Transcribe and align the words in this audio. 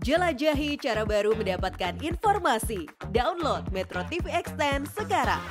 Jelajahi 0.00 0.80
cara 0.80 1.04
baru 1.04 1.36
mendapatkan 1.36 1.92
informasi. 2.00 2.88
Download 3.12 3.68
Metro 3.68 4.00
TV 4.08 4.32
Extend 4.32 4.88
sekarang. 4.96 5.44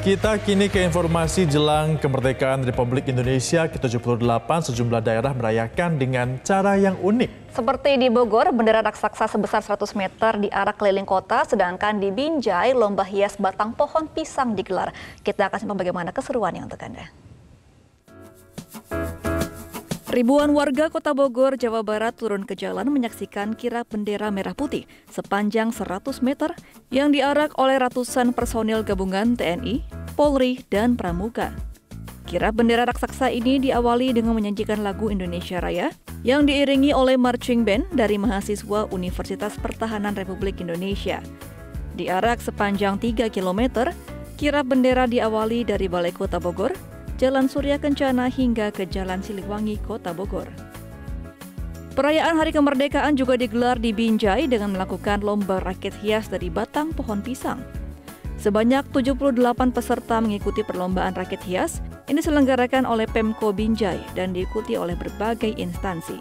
Kita 0.00 0.40
kini 0.40 0.72
ke 0.72 0.80
informasi 0.80 1.44
jelang 1.44 2.00
kemerdekaan 2.00 2.64
Republik 2.64 3.12
Indonesia 3.12 3.68
ke-78 3.68 4.72
sejumlah 4.72 5.04
daerah 5.04 5.36
merayakan 5.36 6.00
dengan 6.00 6.40
cara 6.40 6.80
yang 6.80 6.96
unik. 7.04 7.52
Seperti 7.52 8.00
di 8.00 8.08
Bogor, 8.08 8.48
bendera 8.56 8.80
raksasa 8.80 9.28
sebesar 9.28 9.60
100 9.60 9.84
meter 9.92 10.40
di 10.40 10.48
arah 10.48 10.72
keliling 10.72 11.04
kota, 11.04 11.44
sedangkan 11.44 12.00
di 12.00 12.08
Binjai, 12.08 12.72
lomba 12.72 13.04
hias 13.04 13.36
batang 13.36 13.76
pohon 13.76 14.08
pisang 14.08 14.56
digelar. 14.56 14.88
Kita 15.20 15.52
akan 15.52 15.68
simak 15.68 15.84
bagaimana 15.84 16.16
keseruannya 16.16 16.64
untuk 16.64 16.80
Anda. 16.80 17.31
Ribuan 20.12 20.52
warga 20.52 20.92
Kota 20.92 21.16
Bogor, 21.16 21.56
Jawa 21.56 21.80
Barat 21.80 22.12
turun 22.20 22.44
ke 22.44 22.52
jalan 22.52 22.84
menyaksikan 22.92 23.56
kirap 23.56 23.88
bendera 23.88 24.28
merah 24.28 24.52
putih 24.52 24.84
sepanjang 25.08 25.72
100 25.72 26.20
meter 26.20 26.52
yang 26.92 27.16
diarak 27.16 27.56
oleh 27.56 27.80
ratusan 27.80 28.36
personil 28.36 28.84
gabungan 28.84 29.40
TNI, 29.40 29.80
Polri, 30.12 30.60
dan 30.68 31.00
Pramuka. 31.00 31.56
Kirap 32.28 32.60
bendera 32.60 32.84
raksasa 32.84 33.32
ini 33.32 33.56
diawali 33.56 34.12
dengan 34.12 34.36
menyajikan 34.36 34.84
lagu 34.84 35.08
Indonesia 35.08 35.64
Raya 35.64 35.88
yang 36.20 36.44
diiringi 36.44 36.92
oleh 36.92 37.16
marching 37.16 37.64
band 37.64 37.88
dari 37.96 38.20
mahasiswa 38.20 38.92
Universitas 38.92 39.56
Pertahanan 39.56 40.12
Republik 40.12 40.60
Indonesia. 40.60 41.24
Diarak 41.96 42.44
sepanjang 42.44 43.00
3 43.00 43.32
km, 43.32 43.88
kirap 44.36 44.68
bendera 44.68 45.08
diawali 45.08 45.64
dari 45.64 45.88
Balai 45.88 46.12
Kota 46.12 46.36
Bogor 46.36 46.91
Jalan 47.20 47.48
Surya 47.48 47.76
Kencana 47.76 48.32
hingga 48.32 48.72
ke 48.72 48.88
Jalan 48.88 49.20
Siliwangi, 49.20 49.76
Kota 49.84 50.16
Bogor. 50.16 50.48
Perayaan 51.92 52.40
Hari 52.40 52.56
Kemerdekaan 52.56 53.20
juga 53.20 53.36
digelar 53.36 53.76
di 53.76 53.92
Binjai 53.92 54.48
dengan 54.48 54.72
melakukan 54.72 55.20
lomba 55.20 55.60
rakit 55.60 55.92
hias 56.00 56.32
dari 56.32 56.48
batang 56.48 56.88
pohon 56.96 57.20
pisang. 57.20 57.60
Sebanyak 58.40 58.88
78 58.96 59.36
peserta 59.76 60.18
mengikuti 60.18 60.64
perlombaan 60.64 61.12
rakit 61.12 61.44
hias 61.44 61.84
ini 62.08 62.18
diselenggarakan 62.18 62.88
oleh 62.88 63.04
Pemko 63.06 63.52
Binjai 63.52 64.00
dan 64.16 64.32
diikuti 64.32 64.74
oleh 64.74 64.96
berbagai 64.96 65.52
instansi. 65.60 66.16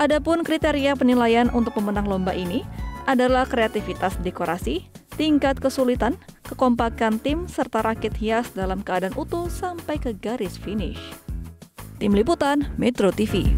Adapun 0.00 0.42
kriteria 0.42 0.96
penilaian 0.96 1.52
untuk 1.52 1.76
pemenang 1.76 2.08
lomba 2.08 2.32
ini 2.32 2.64
adalah 3.06 3.46
kreativitas 3.46 4.18
dekorasi, 4.24 4.88
tingkat 5.16 5.58
kesulitan, 5.58 6.20
kekompakan 6.44 7.18
tim, 7.18 7.48
serta 7.48 7.82
rakit 7.82 8.14
hias 8.20 8.52
dalam 8.52 8.84
keadaan 8.84 9.16
utuh 9.16 9.48
sampai 9.48 9.96
ke 9.96 10.12
garis 10.16 10.60
finish. 10.60 11.00
Tim 11.96 12.12
Liputan 12.12 12.68
Metro 12.76 13.08
TV 13.08 13.48